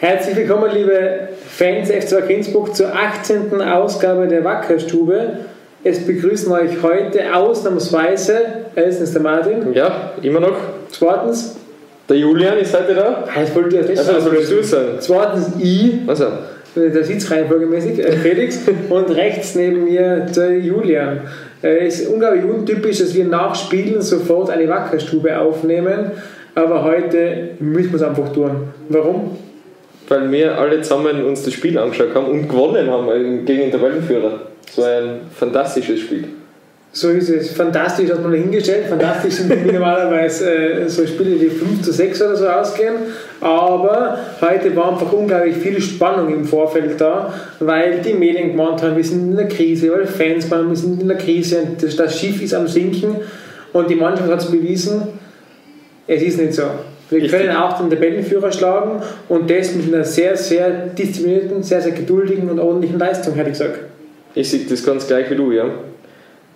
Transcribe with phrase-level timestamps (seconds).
[0.00, 3.60] Herzlich willkommen, liebe Fans FCA Innsbruck, zur 18.
[3.60, 5.38] Ausgabe der Wackerstube.
[5.82, 8.38] Es begrüßen euch heute ausnahmsweise,
[8.76, 9.72] erstens der Martin.
[9.72, 10.54] Ja, immer noch.
[10.90, 11.56] Zweitens,
[12.08, 13.24] der Julian ist heute da.
[13.34, 14.88] Das wollte ich das also, sollst du sagen.
[15.00, 15.94] Zweitens, ich.
[16.06, 16.26] Also.
[16.76, 18.60] Der Sitzreihenfolgemäßig, äh, Felix.
[18.90, 21.22] und rechts neben mir der Julian.
[21.60, 26.12] Es ist unglaublich untypisch, dass wir nach Spielen sofort eine Wackerstube aufnehmen.
[26.54, 28.68] Aber heute müssen wir es einfach tun.
[28.88, 29.47] Warum?
[30.08, 34.40] Weil wir alle zusammen uns das Spiel angeschaut haben und gewonnen haben gegen den Tabellenführer.
[34.76, 36.24] War ein fantastisches Spiel.
[36.92, 37.50] So ist es.
[37.52, 38.86] Fantastisch hat man hingestellt.
[38.88, 42.94] Fantastisch sind normalerweise äh, so Spiele, die 5 zu 6 oder so ausgehen.
[43.40, 48.96] Aber heute war einfach unglaublich viel Spannung im Vorfeld da, weil die Medien gemeint haben,
[48.96, 51.94] wir sind in der Krise, weil Fans waren, wir sind in der Krise und das,
[51.94, 53.16] das Schiff ist am Sinken.
[53.72, 55.02] Und die Mannschaft hat es bewiesen,
[56.06, 56.62] es ist nicht so.
[57.10, 61.92] Wir können auch den Tabellenführer schlagen und das mit einer sehr, sehr disziplinierten, sehr, sehr
[61.92, 63.80] geduldigen und ordentlichen Leistung, hätte ich gesagt.
[64.34, 65.64] Ich sehe das ganz gleich wie du, ja.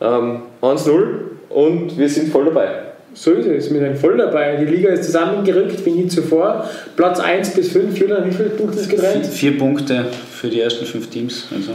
[0.00, 1.06] Ähm, 1-0
[1.48, 2.68] und wir sind voll dabei.
[3.14, 4.56] So ist es, wir sind voll dabei.
[4.56, 6.68] Die Liga ist zusammengerückt wie nie zuvor.
[6.96, 9.26] Platz 1 bis 5, Julian, wie viele Punkte ist getrennt?
[9.26, 11.46] Vier Punkte für die ersten fünf Teams.
[11.54, 11.72] Also,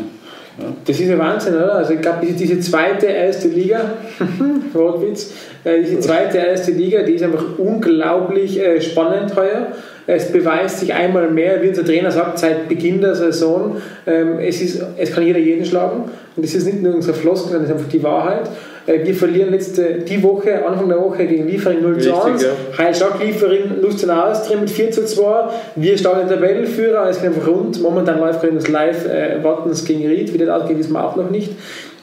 [0.85, 1.75] Das ist ja Wahnsinn, oder?
[1.75, 3.93] Also ich glaube, diese zweite erste Liga,
[4.73, 5.31] Wortwitz,
[5.63, 9.67] äh, diese zweite erste Liga, die ist einfach unglaublich äh, spannend heuer.
[10.07, 14.61] Es beweist sich einmal mehr, wie unser Trainer sagt, seit Beginn der Saison, ähm, es,
[14.61, 16.05] ist, es kann jeder jeden schlagen.
[16.35, 18.49] Und das ist nicht nur unsere Floskel, sondern das ist einfach die Wahrheit.
[18.87, 22.41] Äh, wir verlieren letzte, die Woche, Anfang der Woche gegen Liefering 0 zu 1.
[22.41, 22.49] Ja.
[22.77, 25.49] Heilschlag Liefering Lustenau Austria mit 4 zu 2.
[25.75, 27.81] Wir starten in der Tabellenführer, es geht einfach rund.
[27.81, 31.15] Momentan läuft gerade das Live äh, Wattens gegen Ried, wie das ausgeht, wissen wir auch
[31.15, 31.51] noch nicht.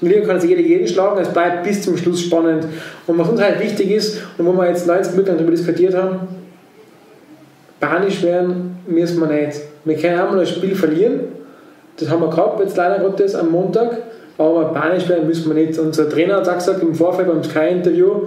[0.01, 2.67] Liga kann sich jeder jeden schlagen, es bleibt bis zum Schluss spannend.
[3.07, 6.29] Und was uns halt wichtig ist, und wo wir jetzt 90 Minuten darüber diskutiert haben,
[7.81, 9.61] panisch werden müssen wir nicht.
[9.85, 11.21] Wir können einmal ein Spiel verlieren,
[11.97, 13.99] das haben wir gehabt, jetzt leider Gottes am Montag,
[14.39, 15.79] aber panisch werden müssen wir nicht.
[15.79, 18.27] Unser Trainer hat auch gesagt im Vorfeld beim Sky-Interview,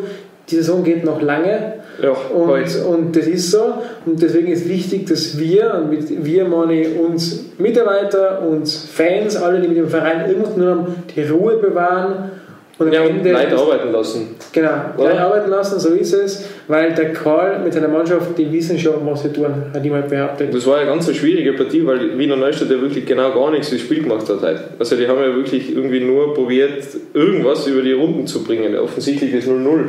[0.49, 1.73] die Saison geht noch lange.
[2.01, 3.73] Ja, und, und das ist so.
[4.05, 9.59] Und deswegen ist wichtig, dass wir, und mit wir meine uns Mitarbeiter, uns Fans, alle,
[9.59, 12.31] die mit dem Verein irgendwas tun haben, die Ruhe bewahren
[12.79, 14.35] und ja, und Leute arbeiten lassen.
[14.51, 18.77] Genau, Leute arbeiten lassen, so ist es, weil der Karl mit seiner Mannschaft, die wissen
[18.77, 20.53] schon, was sie tun, hat jemand behauptet.
[20.53, 23.81] Das war eine ganz schwierige Partie, weil Wiener Neustadt ja wirklich genau gar nichts fürs
[23.81, 24.41] Spiel gemacht hat.
[24.41, 24.63] Heute.
[24.77, 26.83] Also die haben ja wirklich irgendwie nur probiert,
[27.13, 28.75] irgendwas über die Runden zu bringen.
[28.77, 29.85] Offensichtlich ist 0-0.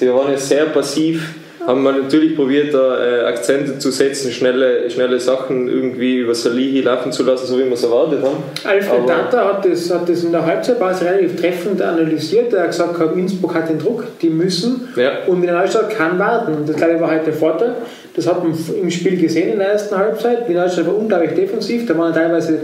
[0.00, 1.34] Die waren ja sehr passiv
[1.66, 6.82] haben wir natürlich probiert, da äh, Akzente zu setzen, schnelle, schnelle Sachen irgendwie über Salihi
[6.82, 8.36] laufen zu lassen, so wie wir es erwartet haben.
[8.64, 12.52] Alfred Tata hat das, hat das in der Halbzeitpause relativ treffend analysiert.
[12.52, 15.24] Er hat gesagt, Innsbruck hat den Druck, die müssen ja.
[15.26, 16.54] und Wiener Neustadt kann warten.
[16.54, 17.74] Und das glaube ich war halt der Vorteil.
[18.14, 20.48] Das hat man im Spiel gesehen in der ersten Halbzeit.
[20.48, 21.86] Wiener Neustadt war unglaublich defensiv.
[21.86, 22.60] Da waren teilweise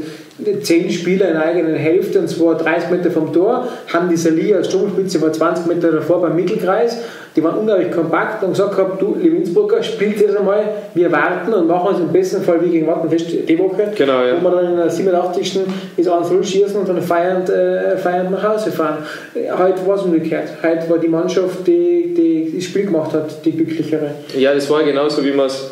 [0.63, 4.55] zehn Spieler in der eigenen Hälfte und zwar 30 Meter vom Tor, haben die Salihi
[4.55, 6.99] als Sturmspitze war 20 Meter davor beim Mittelkreis
[7.37, 10.65] die waren unglaublich kompakt und gesagt haben, du, liebe Innsbrucker, spielt jetzt einmal,
[10.95, 14.35] wir warten und machen uns im besten Fall wie gegen Wattenfest die Woche, genau, ja.
[14.41, 15.61] wo wir dann in der 87.
[15.97, 18.99] ist 1 schießen und dann feiernd, äh, feiernd nach Hause fahren.
[19.35, 20.49] Heute war es umgekehrt.
[20.63, 24.11] Heute war die Mannschaft, die, die das Spiel gemacht hat, die glücklichere.
[24.37, 25.71] Ja, das war genauso, wie man es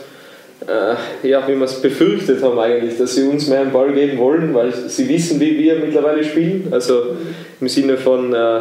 [0.66, 4.19] äh, ja, wie wir es befürchtet haben eigentlich, dass sie uns mehr einen Ball geben
[4.19, 6.69] wollen, weil sie wissen, wie wir mittlerweile spielen.
[6.70, 7.16] Also
[7.60, 8.60] im Sinne von äh,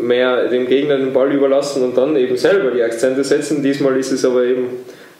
[0.00, 3.62] mehr dem Gegner den Ball überlassen und dann eben selber die Akzente setzen.
[3.62, 4.68] Diesmal ist es aber eben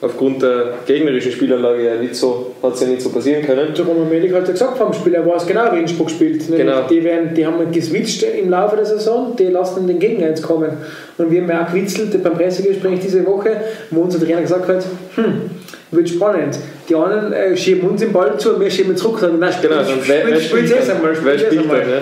[0.01, 3.73] aufgrund der gegnerischen Spielanlage ja nicht so, hat es ja nicht so passieren können.
[3.73, 6.47] Der Roman Melik hat ja gesagt vom Spiel, er weiß genau, wie Innsbruck spielt.
[6.47, 6.81] Genau.
[6.89, 10.71] Die, werden, die haben geswitcht im Laufe der Saison, die lassen den Gegner jetzt kommen.
[11.17, 13.61] Und wir haben ja auch gewitzelt beim Pressegespräch diese Woche,
[13.91, 15.49] wo unser Trainer gesagt hat, hm,
[15.91, 16.57] wird spannend.
[16.89, 19.19] Die anderen äh, schieben uns den Ball zu und wir schieben zurück.
[19.19, 21.79] Sagen, na, spiel, genau, spiel, spiel, spiel, spiel, einmal, spiel spielt einmal.
[21.81, 22.01] Dann, ja.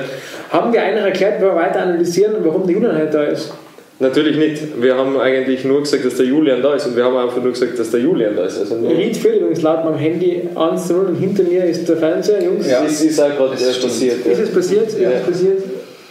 [0.49, 3.51] Haben wir einer erklärt, wenn wir weiter analysieren, warum der Julian halt da ist?
[3.99, 4.81] Natürlich nicht.
[4.81, 7.51] Wir haben eigentlich nur gesagt, dass der Julian da ist und wir haben einfach nur
[7.51, 8.59] gesagt, dass der Julian da ist.
[8.59, 12.43] Also Ried führt übrigens laut meinem Handy 1 0 und hinter mir ist der Fernseher,
[12.43, 12.69] Jungs.
[12.69, 14.25] Ja, das ist auch gerade passiert.
[14.25, 14.87] Ist es passiert?
[14.87, 15.63] Ist es passiert?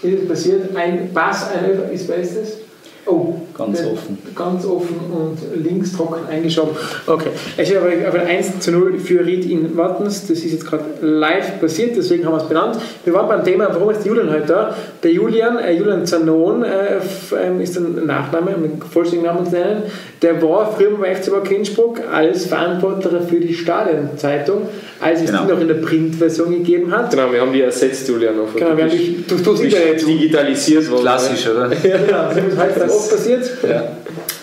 [0.02, 0.76] Ist es passiert?
[0.76, 2.56] Ein Pass, ein ist, wer ist das?
[3.06, 4.18] Oh, ganz offen.
[4.34, 6.76] Ganz offen und links trocken eingeschoben.
[7.06, 7.30] Okay.
[7.56, 10.26] Es ist aber, aber 1 zu 0 für Ried in Wattens.
[10.26, 12.78] Das ist jetzt gerade live passiert, deswegen haben wir es benannt.
[13.04, 14.76] Wir waren beim Thema, warum ist Julian heute da?
[15.02, 17.00] Der Julian, äh, Julian Zanon äh,
[17.42, 19.82] ähm, ist der Nachname, um den vollständigen Namen zu nennen.
[20.22, 24.68] Der war früher beim FC Bad Innsbruck als Verantwortlicher für die Stadionzeitung,
[25.00, 25.44] als es genau.
[25.44, 27.10] die noch in der Printversion gegeben hat.
[27.10, 28.38] Genau, wir haben die ersetzt, Julian.
[28.38, 29.24] Auf genau, wir haben die,
[30.06, 31.02] digitalisiert worden.
[31.02, 31.70] Klassisch, oder?
[31.72, 32.94] ja, genau.
[32.94, 33.41] oft passiert.
[33.62, 33.84] Ja.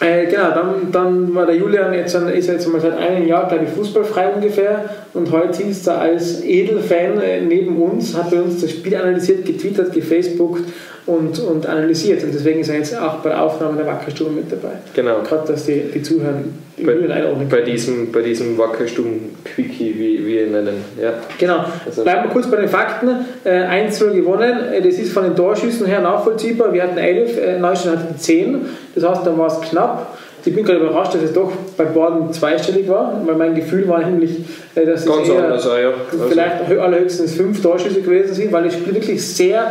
[0.06, 3.66] Äh, genau, dann, dann war der Julian jetzt, ist jetzt mal seit einem Jahr, glaube
[3.66, 4.86] ich, fußballfrei ungefähr.
[5.13, 9.46] Und heute sitzt er als Edelfan äh, neben uns, hat bei uns das Spiel analysiert,
[9.46, 10.63] getwittert, gefacebookt
[11.10, 14.52] und, und analysiert und deswegen ist er jetzt auch bei der Aufnahme der Wackerstube mit
[14.52, 14.74] dabei.
[14.96, 15.18] Genau.
[15.28, 16.34] Gerade, dass die, die Zuhörer
[16.78, 20.84] Bei, Julian einordnen bei diesem, bei diesem Wackerstumm-Quickie, wie wir ihn nennen.
[21.02, 21.14] Ja.
[21.38, 21.66] Genau.
[21.86, 23.10] Also- Bleiben wir kurz bei den Fakten.
[23.44, 23.50] Äh,
[23.90, 24.74] 1-0 gewonnen.
[24.74, 26.72] Äh, Das ist von den Torschüssen her nachvollziehbar.
[26.74, 28.66] Wir hatten 11, äh, Neustadt hatten 10.
[28.96, 30.18] Das heißt, da war es knapp.
[30.46, 34.00] Ich bin gerade überrascht, dass es doch bei Baden zweistellig war, weil mein Gefühl war
[34.00, 34.38] eigentlich,
[34.76, 35.72] äh, dass es Ganz eher anders, ja.
[36.12, 39.70] Also, vielleicht hö- allerhöchstens fünf Torschüsse gewesen sind, weil das Spiel wirklich sehr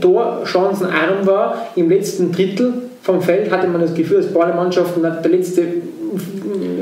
[0.00, 1.68] torchancenarm war.
[1.76, 2.72] Im letzten Drittel
[3.02, 5.62] vom Feld hatte man das Gefühl, dass beide Mannschaften der letzte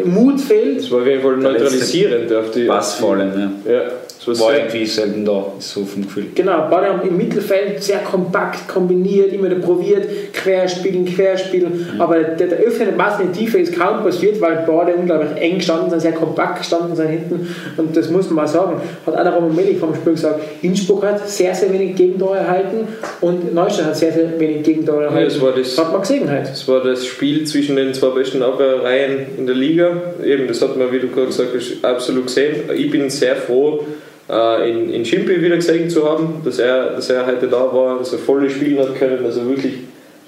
[0.04, 0.78] Mut fehlt.
[0.78, 2.64] das war auf jeden Fall neutralisierend auf die.
[2.64, 3.32] Pass vor allem,
[3.66, 3.72] ja.
[3.72, 3.80] Ja,
[4.26, 6.26] das war irgendwie selten da, so vom Gefühl.
[6.34, 11.90] Genau, beide haben im Mittelfeld sehr kompakt kombiniert, immer wieder probiert, querspielen, querspielen.
[11.98, 15.60] Aber der, der öffnende Pass in die Tiefe ist kaum passiert, weil beide unglaublich eng
[15.60, 17.54] standen, sind, sehr kompakt gestanden sind hinten.
[17.76, 18.80] Und das muss man mal sagen.
[19.06, 22.88] Hat auch der Roman Melich vom Spiel gesagt, Innsbruck hat sehr, sehr wenig Gegentore erhalten
[23.20, 25.28] und Neustadt hat sehr, sehr wenig Gegentore erhalten.
[25.32, 26.48] das war das- hat man gesehen heute.
[26.48, 30.00] Das war das Spiel zwischen den zwei besten Abwehrreihen in der Liga.
[30.24, 32.56] Eben, das hat man, wie du gerade gesagt hast, absolut gesehen.
[32.76, 33.84] Ich bin sehr froh,
[34.32, 37.98] äh, in, in Schimpi wieder gesehen zu haben, dass er, dass er heute da war,
[37.98, 39.74] dass er voll spielen hat können, dass er wirklich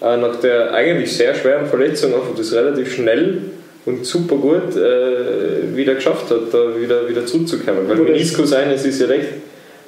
[0.03, 3.39] äh, nach der eigentlich sehr schweren Verletzung einfach das relativ schnell
[3.87, 7.89] und super gut äh, wieder geschafft hat, da wieder, wieder zurückzukommen.
[7.89, 9.29] Weil Meniskus eines ist ja recht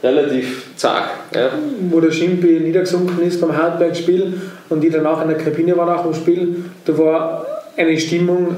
[0.02, 1.10] relativ zart.
[1.34, 1.50] Ja.
[1.90, 4.34] wo der Schimpi niedergesunken ist beim Hartberg-Spiel
[4.69, 7.46] und die danach in der Kabine war nach dem Spiel, da war
[7.76, 8.54] eine Stimmung,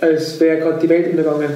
[0.00, 1.50] als wäre gerade die Welt untergegangen.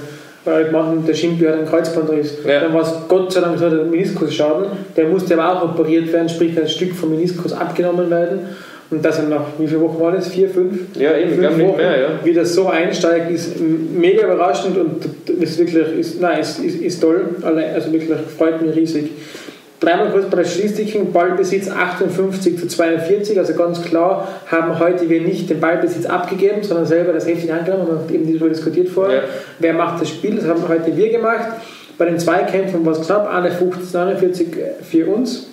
[0.44, 2.38] Weil man, der Schimpi hat einen Kreuzbandriss.
[2.46, 2.60] Ja.
[2.60, 4.66] Dann war es Gott sei Dank so der Meniskusschaden.
[4.96, 8.40] Der musste aber auch operiert werden, sprich ein Stück vom Meniskus abgenommen werden.
[8.90, 10.28] Und das dann nach, wie viele Wochen war das?
[10.28, 10.96] Vier, fünf?
[10.96, 12.08] Ja, eben, Fünf Wochen, mehr, ja.
[12.22, 17.00] Wie das so einsteigt, ist mega überraschend und ist wirklich, ist, nein, ist, ist, ist
[17.00, 17.24] toll.
[17.42, 19.10] Also wirklich freut mich riesig.
[19.84, 25.20] Dreimal kurz bei den Statistiken, Ballbesitz 58 zu 42, also ganz klar haben heute wir
[25.20, 29.16] nicht den Ballbesitz abgegeben, sondern selber das heftig angenommen, wir haben eben darüber diskutiert vorher,
[29.16, 29.22] Ja.
[29.58, 31.48] wer macht das Spiel, das haben heute wir gemacht.
[31.98, 34.48] Bei den Zweikämpfen war es knapp, 51 zu 49
[34.90, 35.48] für uns.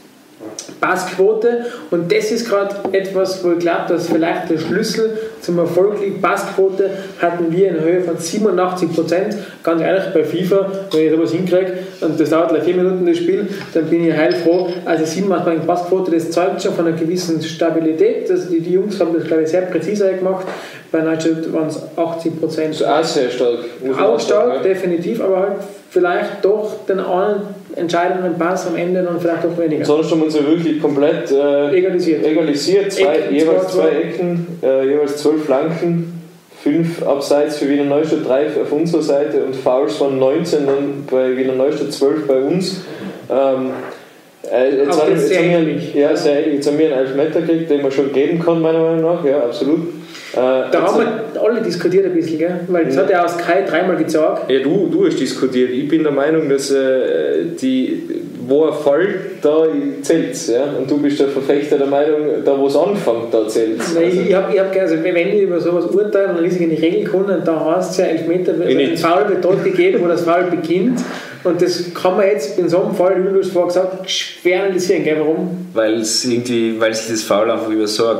[0.81, 6.01] Passquote und das ist gerade etwas, wo ich glaube, dass vielleicht der Schlüssel zum Erfolg
[6.01, 6.21] liegt.
[6.21, 6.89] Passquote
[7.21, 9.37] hatten wir in Höhe von 87 Prozent.
[9.63, 13.17] Ganz ehrlich, bei FIFA, wenn ich sowas hinkriege und das dauert gleich vier Minuten das
[13.17, 14.69] Spiel, dann bin ich heilfroh.
[14.85, 18.29] Also 87 Passquote, das zeugt schon von einer gewissen Stabilität.
[18.29, 20.47] Das, die, die Jungs haben das, glaube ich, sehr präzise gemacht.
[20.91, 22.83] Bei Nigel waren es 80 Prozent.
[22.83, 23.59] Also auch sehr stark.
[23.97, 24.61] Auch stark, ja.
[24.61, 25.53] definitiv, aber halt
[25.89, 27.41] vielleicht doch den einen
[27.75, 29.85] entscheidenden Pass am Ende dann vielleicht doch weniger.
[29.85, 32.25] Sonst haben wir uns ja wirklich komplett äh, Egalisiert.
[32.25, 32.91] egalisiert.
[32.91, 33.89] Zwei, Ecken, jeweils zwei, zwei.
[33.89, 36.21] Ecken, äh, jeweils zwölf Flanken,
[36.61, 41.37] fünf abseits für Wiener Neustadt, drei auf unserer Seite und Fouls von 19 dann bei
[41.37, 42.81] Wiener Neustadt, 12 bei uns.
[43.29, 43.71] Ähm,
[44.51, 46.53] äh, jetzt, Auch haben, jetzt, haben wir, ja, sehr.
[46.53, 49.23] Jetzt haben wir einen Elfmeter gekriegt, den man schon geben kann, meiner Meinung nach.
[49.23, 50.00] Ja, absolut.
[50.33, 50.37] Äh,
[50.71, 50.99] Da haben
[51.33, 52.59] wir alle diskutiert ein bisschen, gell?
[52.67, 53.01] weil das Ja.
[53.01, 54.49] hat ja aus Kai dreimal gezeigt.
[54.49, 55.71] Ja, du, du hast diskutiert.
[55.71, 58.03] Ich bin der Meinung, dass äh, die,
[58.47, 59.63] wo er fällt, da
[60.01, 60.63] zählt ja?
[60.77, 64.19] Und du bist der Verfechter der Meinung, da wo es anfängt, da zählt Weil also,
[64.21, 66.69] ich ich habe ich hab, also wenn ich über sowas urteile, dann lese ich in
[66.69, 68.97] die Regelkunde und da heißt es ja, Elfmeter, also Ich ein.
[68.97, 70.99] Foul wird dort gegeben, wo das Foul beginnt.
[71.43, 74.11] Und das kann man jetzt in so einem Fall, wie du es vorher gesagt hast,
[74.11, 75.03] schwer analysieren.
[75.03, 75.17] Gell?
[75.19, 75.67] Warum?
[75.73, 78.19] Weil es irgendwie, weil sich das Foul einfach über so eine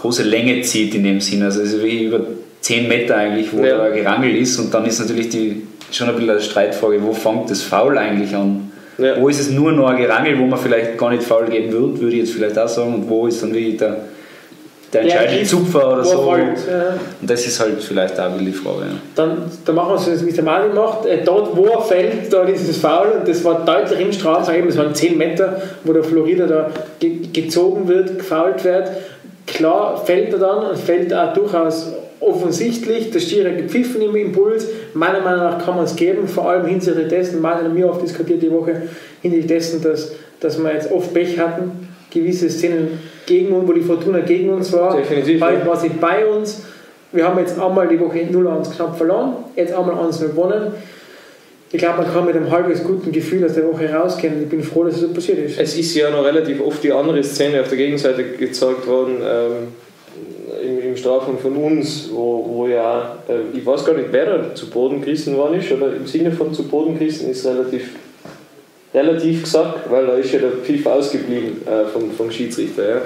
[0.00, 1.42] große Länge zieht in dem Sinn.
[1.42, 2.20] Also, also wie über
[2.60, 3.78] 10 Meter eigentlich, wo Ja.
[3.78, 7.50] da gerangelt ist und dann ist natürlich die, schon ein bisschen eine Streitfrage, wo fängt
[7.50, 8.70] das Foul eigentlich an?
[8.98, 9.20] Ja.
[9.20, 12.00] Wo ist es nur noch ein Gerangel, wo man vielleicht gar nicht Foul geben würde,
[12.00, 13.96] würde ich jetzt vielleicht auch sagen, und wo ist dann wie der,
[14.92, 16.30] der entscheidende Zupfer oder er so?
[16.32, 16.94] fällt, ja.
[17.20, 18.80] Und das ist halt vielleicht auch die Frage.
[18.80, 18.86] Ja.
[19.14, 21.06] Dann, dann machen wir es, so, wie es der Mali macht.
[21.06, 24.66] Äh, dort, wo er fällt, da ist es faul und das war deutlich im Strafraum.
[24.68, 28.88] Es waren 10 Meter, wo der Florida da ge gezogen wird, gefault wird.
[29.48, 33.10] Klar fällt er dann und fällt auch durchaus offensichtlich.
[33.10, 34.66] Der hat gepfiffen im Impuls.
[34.94, 38.02] Meiner Meinung nach kann man es geben, vor allem hinsichtlich dessen, Martin und mir oft
[38.02, 38.82] diskutiert die Woche,
[39.22, 41.88] hinsichtlich dessen, dass, dass wir jetzt oft Pech hatten.
[42.10, 44.96] Gewisse Szenen gegen uns, wo die Fortuna gegen uns war.
[44.96, 45.66] Definitiv, ja.
[45.66, 46.62] war sie bei uns.
[47.12, 50.72] Wir haben jetzt einmal die Woche 0-1 knapp verloren, jetzt einmal 1 gewonnen.
[51.70, 54.62] Ich glaube, man kann mit einem halbwegs guten Gefühl aus der Woche rausgehen ich bin
[54.62, 55.60] froh, dass es so passiert ist.
[55.60, 59.52] es ist ja noch relativ oft die andere Szene auf der Gegenseite gezeigt worden, ähm,
[60.84, 64.70] im, Strafraum von uns, wo, wo ja, äh, ich weiß gar nicht, wer da zu
[64.70, 67.90] Boden gerissen worden ist, oder im Sinne von zu Boden gerissen ist relativ,
[68.94, 72.88] relativ gesagt, weil da ist ja der Pfiff ausgeblieben äh, vom, vom Schiedsrichter.
[72.88, 73.02] Ja.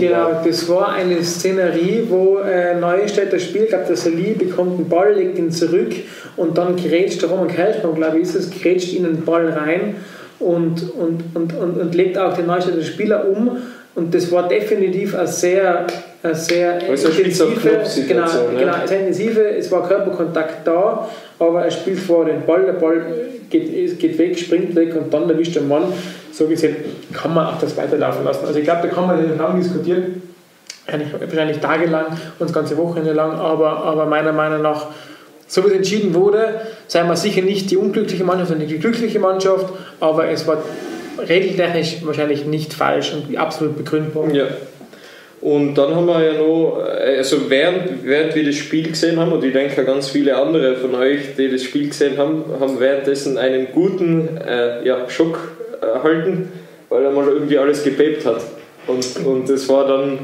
[0.00, 5.14] Genau, das war eine Szenerie, wo äh, Neustädter spielt, glaube, der Sali bekommt den Ball,
[5.14, 5.92] legt ihn zurück
[6.36, 9.96] und dann grätscht der Roman Kelchmann, glaube ich, ist es, grätscht ihn den Ball rein
[10.38, 13.58] und, und, und, und, und legt auch den Neustädter Spieler um.
[13.94, 15.86] Und das war definitiv eine sehr,
[16.22, 18.58] eine sehr Also intensive, genau, ne?
[18.58, 23.02] genau, sehr intensive, es war Körperkontakt da, aber er spielt vor den Ball, der Ball
[23.50, 25.92] geht, geht weg, springt weg und dann erwischt der Mann.
[26.32, 26.76] So gesehen
[27.12, 28.46] kann man auch das weiterlaufen lassen.
[28.46, 30.22] Also ich glaube, da kann man lang diskutieren,
[30.86, 32.06] wahrscheinlich tagelang
[32.38, 34.86] und das ganze Wochenende lang, aber, aber meiner Meinung nach,
[35.46, 39.18] so wie es entschieden wurde, seien wir sicher nicht die unglückliche Mannschaft, sondern die glückliche
[39.18, 39.66] Mannschaft,
[39.98, 40.58] aber es war
[41.18, 44.32] regeltechnisch wahrscheinlich nicht falsch und absolut begründbar.
[44.32, 44.46] Ja.
[45.40, 49.32] Und dann haben wir ja noch, äh, also während, während wir das Spiel gesehen haben,
[49.32, 53.38] und ich denke ganz viele andere von euch, die das Spiel gesehen haben, haben währenddessen
[53.38, 55.38] einen guten äh, ja, Schock
[55.80, 56.50] erhalten,
[56.88, 58.42] weil einmal irgendwie alles gebebt hat.
[58.86, 60.18] Und, und das war dann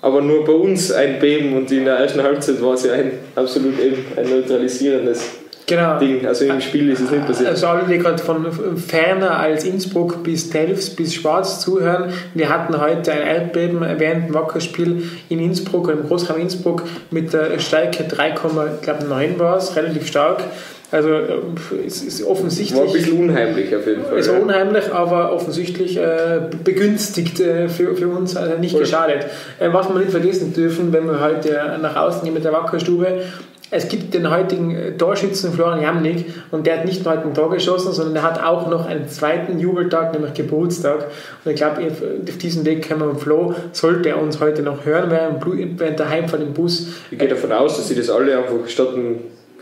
[0.00, 3.12] aber nur bei uns ein Beben und in der ersten Halbzeit war es ja ein
[3.34, 5.30] absolut eben ein neutralisierendes
[5.66, 5.98] Genau.
[5.98, 6.24] Ding.
[6.24, 7.50] Also im Spiel ist es nicht passiert.
[7.50, 8.46] Also alle, die gerade von
[8.76, 14.34] ferner als Innsbruck bis Telfs bis Schwarz zuhören, wir hatten heute ein Erdbeben während dem
[14.34, 20.44] Wackerspiel in Innsbruck, im Großraum Innsbruck mit der Stärke 3,9 war es, relativ stark.
[20.92, 21.40] Also äh,
[21.84, 22.78] es ist offensichtlich...
[22.78, 24.18] War ein bisschen unheimlich auf jeden Fall.
[24.18, 28.82] Es war unheimlich, aber offensichtlich äh, begünstigt äh, für, für uns, also nicht Voll.
[28.82, 29.26] geschadet.
[29.58, 33.22] Äh, was wir nicht vergessen dürfen, wenn wir heute nach außen gehen mit der Wackerstube,
[33.70, 37.34] es gibt den heutigen äh, Torschützen Florian Jamnik und der hat nicht nur heute ein
[37.34, 41.06] Tor geschossen, sondern der hat auch noch einen zweiten Jubeltag, nämlich Geburtstag.
[41.44, 44.84] Und ich glaube, auf diesem Weg können wir mit Flo, sollte er uns heute noch
[44.84, 48.68] hören, während der Heimfahrt im Bus Ich gehe davon aus, dass sie das alle einfach
[48.68, 48.94] statt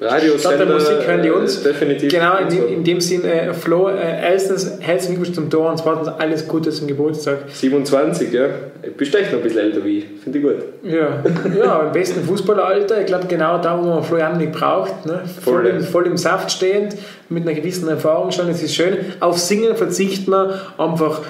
[0.01, 1.63] Radio Statt der Musik hören die uns.
[1.63, 2.11] definitiv.
[2.13, 2.57] Genau, in, so.
[2.57, 3.95] dem- in dem Sinn, äh, Flo, äh,
[4.33, 7.39] erstens herzlichen Glückwunsch zum Tor und zweitens alles Gute zum Geburtstag.
[7.53, 8.47] 27, ja.
[8.83, 10.05] Du bist echt noch ein bisschen älter wie ich.
[10.23, 10.55] Finde ich gut.
[10.83, 11.23] Ja,
[11.57, 15.07] ja im besten Fußballeralter, ich glaube genau da, wo man Florian nicht braucht.
[15.07, 15.21] Ne?
[15.43, 16.97] Voll, Voll, im, voll im Saft stehend,
[17.29, 18.97] mit einer gewissen Erfahrung schon, es ist schön.
[19.21, 21.21] Auf Singen verzichten wir einfach.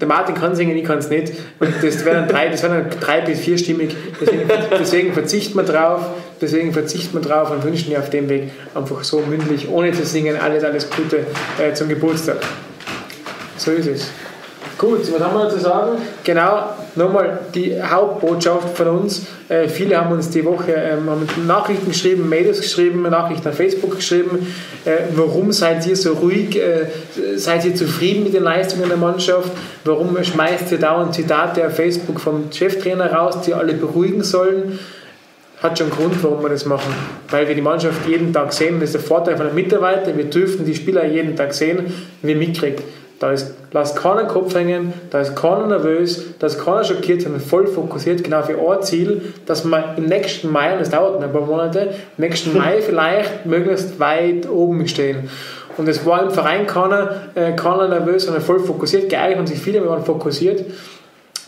[0.00, 1.32] Der Martin kann singen, ich kann es nicht.
[1.58, 3.94] Und das wäre dann drei, das wäre dann drei bis vierstimmig.
[4.20, 4.42] Deswegen,
[4.78, 6.02] deswegen verzichten wir drauf.
[6.40, 10.04] Deswegen verzichten wir drauf und wünschen dir auf dem Weg einfach so mündlich, ohne zu
[10.04, 11.26] singen, alles, alles Gute
[11.58, 12.38] äh, zum Geburtstag.
[13.56, 14.08] So ist es.
[14.78, 15.98] Gut, was haben wir zu sagen?
[16.22, 19.26] Genau, nochmal die Hauptbotschaft von uns.
[19.48, 23.96] Äh, viele haben uns die Woche ähm, haben Nachrichten geschrieben, Mails geschrieben, Nachrichten auf Facebook
[23.96, 24.54] geschrieben.
[24.84, 26.56] Äh, warum seid ihr so ruhig?
[26.56, 26.86] Äh,
[27.36, 29.50] seid ihr zufrieden mit den Leistungen der Mannschaft?
[29.84, 34.78] Warum schmeißt ihr dauernd Zitate auf Facebook vom Cheftrainer raus, die alle beruhigen sollen?
[35.62, 36.94] Hat schon einen Grund, warum wir das machen.
[37.30, 38.80] Weil wir die Mannschaft jeden Tag sehen.
[38.80, 40.16] Das ist der Vorteil von den Mitarbeitern.
[40.16, 42.82] Wir dürfen die Spieler jeden Tag sehen, wie mitkriegt.
[43.18, 47.40] Da ist, lasst keiner Kopf hängen, da ist keiner nervös, da ist keiner schockiert, sondern
[47.40, 51.32] voll fokussiert genau für ein Ziel, dass wir im nächsten Mai, und das dauert ein
[51.32, 51.80] paar Monate,
[52.16, 55.28] im nächsten Mai vielleicht möglichst weit oben stehen.
[55.76, 59.08] Und es war im Verein keiner, äh, keiner nervös, sondern voll fokussiert.
[59.10, 60.64] Geeignet haben sich viele, waren fokussiert.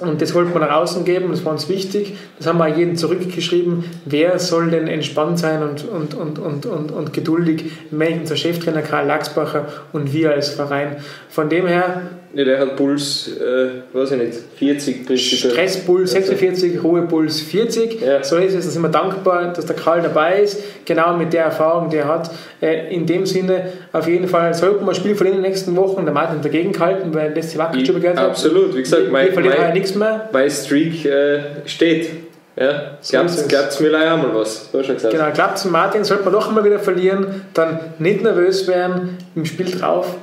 [0.01, 2.17] Und das wollten wir nach außen geben, das war uns wichtig.
[2.39, 3.85] Das haben wir auch jedem zurückgeschrieben.
[4.05, 7.73] Wer soll denn entspannt sein und, und, und, und, und, und geduldig?
[7.91, 10.97] Nämlich unser Cheftrainer Karl Lachsbacher und wir als Verein.
[11.29, 12.03] Von dem her,
[12.33, 15.51] Ja, der hat Puls, äh, weiß ich nicht, 40 prinzipiell.
[15.53, 18.01] Stresspuls 46, Ruhepuls 40.
[18.01, 18.23] Ja.
[18.23, 18.67] So ist es.
[18.67, 20.61] Da sind wir dankbar, dass der Karl dabei ist.
[20.85, 22.31] Genau mit der Erfahrung, die er hat.
[22.63, 25.75] Äh, In dem Sinne, auf jeden Fall, sollten wir ein Spiel verlieren in den nächsten
[25.75, 26.05] Wochen.
[26.05, 28.27] Der Martin dagegen gehalten, weil das die Wackelstube gehört hat.
[28.31, 30.29] Absolut, wie gesagt, wir, mein, wir verlieren mein, heuer nichts mehr.
[30.33, 32.11] mein Streak äh, steht.
[32.57, 33.81] Ja, So ist es.
[33.81, 34.69] mir leider auch mal was.
[34.73, 35.15] Hast schon gesagt.
[35.15, 39.47] Genau, klappt es Martin, sollte man doch immer wieder verlieren, dann nicht nervös werden, im
[39.47, 40.17] Spiel drauf,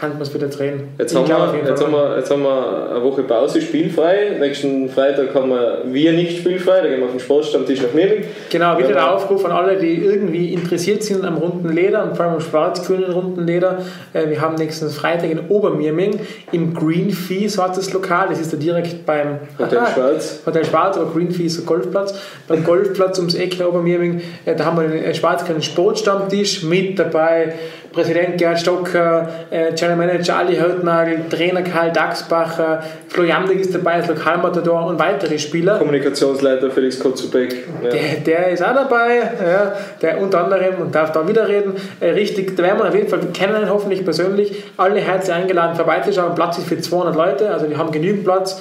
[0.00, 0.88] kann man es wieder drehen.
[0.98, 4.36] Jetzt haben, wir, jetzt, haben wir, jetzt haben wir eine Woche Pause, spielfrei.
[4.40, 8.24] Nächsten Freitag haben wir wir nicht spielfrei, da gehen wir auf den Sportstammtisch nach Mirling.
[8.48, 12.24] Genau, wieder der Aufruf an alle, die irgendwie interessiert sind am runden Leder und vor
[12.24, 13.82] allem am schwarz-grünen runden Leder.
[14.14, 16.18] Äh, Wir haben nächsten Freitag in Obermirming
[16.52, 20.40] im Greenfee, so hat das Lokal, das ist da direkt beim Hotel Schwarz.
[20.46, 22.14] Hotel Schwarz, aber Greenfee ist ein Golfplatz.
[22.48, 27.54] Beim Golfplatz ums Eck in Obermirming, äh, da haben wir einen schwarz-grünen Sportstammtisch mit dabei.
[27.92, 33.94] Präsident Gerhard Stocker, äh, General Manager Ali Hörtnagel, Trainer Karl Dachsbacher, Flo Jamdig ist dabei
[33.94, 35.78] als Lokalmatador und weitere Spieler.
[35.78, 37.66] Kommunikationsleiter Felix Kotzubek.
[37.82, 37.90] Ja.
[37.90, 41.74] Der, der ist auch dabei, ja, der unter anderem und darf da wieder reden.
[41.98, 44.64] Äh, richtig, da werden wir auf jeden Fall kennenlernen, hoffentlich persönlich.
[44.76, 46.34] Alle herzlich eingeladen, vorbeizuschauen.
[46.34, 48.60] Platz ist für 200 Leute, also wir haben genügend Platz.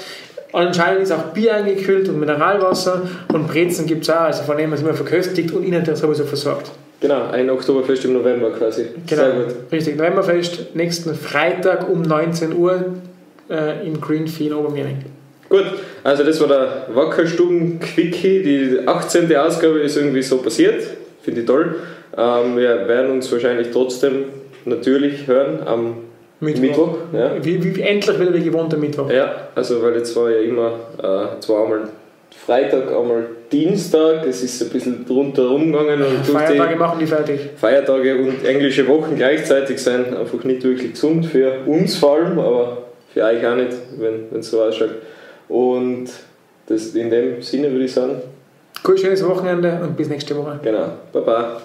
[0.52, 4.70] Anscheinend ist auch Bier eingekühlt und Mineralwasser und Brezen gibt es auch, also von dem
[4.70, 6.72] her sind wir verköstigt und Ihnen sowieso versorgt.
[7.02, 8.88] Genau, ein Oktoberfest im November quasi.
[9.08, 9.56] Genau, Sehr gut.
[9.72, 9.98] richtig.
[9.98, 12.86] Novemberfest, nächsten Freitag um 19 Uhr
[13.50, 15.06] äh, im Greenfield Obermering.
[15.48, 15.66] Gut,
[16.04, 18.44] also das war der Wackerstuben-Quickie.
[18.44, 19.36] Die 18.
[19.36, 20.84] Ausgabe ist irgendwie so passiert.
[21.24, 21.76] Finde ich toll.
[22.18, 24.26] Ähm, wir werden uns wahrscheinlich trotzdem
[24.66, 25.96] natürlich hören am
[26.40, 26.62] Mittwoch.
[26.62, 26.98] Mittwoch.
[27.14, 27.32] ja.
[27.42, 29.10] Wie, wie, endlich wieder wie gewohnt am Mittwoch.
[29.10, 31.90] Ja, also weil jetzt war ja immer, äh, zwar einmal
[32.36, 37.40] Freitag, einmal Dienstag, es ist ein bisschen drunter rumgegangen und Feiertage machen die fertig.
[37.56, 42.84] Feiertage und englische Wochen gleichzeitig sind einfach nicht wirklich gesund für uns vor allem, aber
[43.14, 44.96] für euch auch nicht, wenn es so ausschaut.
[45.48, 46.10] Und
[46.68, 48.22] das, in dem Sinne würde ich sagen,
[48.82, 50.60] Gut, schönes Wochenende und bis nächste Woche.
[50.64, 51.62] genau, Baba.